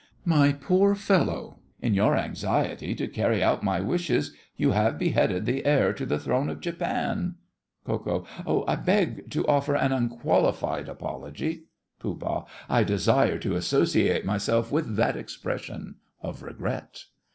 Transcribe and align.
My 0.25 0.51
poor 0.51 0.95
fellow, 0.95 1.59
in 1.79 1.93
your 1.93 2.17
anxiety 2.17 2.95
to 2.95 3.07
carry 3.07 3.43
out 3.43 3.61
my 3.61 3.81
wishes 3.81 4.33
you 4.57 4.71
have 4.71 4.97
beheaded 4.97 5.45
the 5.45 5.63
heir 5.63 5.93
to 5.93 6.07
the 6.07 6.17
throne 6.17 6.49
of 6.49 6.59
Japan! 6.59 7.35
KO. 7.85 8.25
I 8.67 8.77
beg 8.77 9.29
to 9.29 9.45
offer 9.47 9.75
an 9.75 9.91
unqualified 9.91 10.89
apology. 10.89 11.65
POOH. 11.99 12.47
I 12.67 12.83
desire 12.83 13.37
to 13.37 13.53
associate 13.55 14.25
myself 14.25 14.71
with 14.71 14.95
that 14.95 15.15
expression 15.15 15.97
of 16.19 16.41
regret. 16.41 17.03